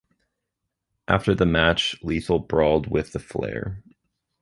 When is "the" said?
1.35-1.45